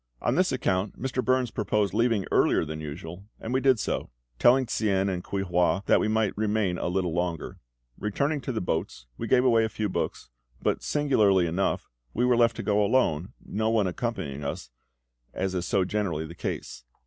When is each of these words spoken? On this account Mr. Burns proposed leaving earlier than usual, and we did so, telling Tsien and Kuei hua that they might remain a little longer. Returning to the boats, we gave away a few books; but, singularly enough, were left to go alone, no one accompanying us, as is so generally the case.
On 0.19 0.33
this 0.33 0.51
account 0.51 0.99
Mr. 0.99 1.23
Burns 1.23 1.51
proposed 1.51 1.93
leaving 1.93 2.25
earlier 2.31 2.65
than 2.65 2.81
usual, 2.81 3.25
and 3.39 3.53
we 3.53 3.61
did 3.61 3.79
so, 3.79 4.09
telling 4.39 4.65
Tsien 4.65 5.09
and 5.13 5.23
Kuei 5.23 5.43
hua 5.43 5.83
that 5.85 5.99
they 6.01 6.07
might 6.07 6.35
remain 6.35 6.79
a 6.79 6.87
little 6.87 7.13
longer. 7.13 7.59
Returning 7.99 8.41
to 8.41 8.51
the 8.51 8.61
boats, 8.61 9.05
we 9.19 9.27
gave 9.27 9.45
away 9.45 9.63
a 9.63 9.69
few 9.69 9.89
books; 9.89 10.31
but, 10.59 10.81
singularly 10.81 11.45
enough, 11.45 11.87
were 12.15 12.35
left 12.35 12.55
to 12.55 12.63
go 12.63 12.83
alone, 12.83 13.33
no 13.45 13.69
one 13.69 13.85
accompanying 13.85 14.43
us, 14.43 14.71
as 15.35 15.53
is 15.53 15.67
so 15.67 15.85
generally 15.85 16.25
the 16.25 16.33
case. 16.33 16.83